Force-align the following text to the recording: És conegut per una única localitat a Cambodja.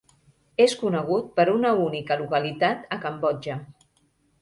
És 0.65 0.73
conegut 0.79 1.27
per 1.41 1.47
una 1.53 1.75
única 1.83 2.19
localitat 2.25 2.91
a 2.99 3.03
Cambodja. 3.07 3.63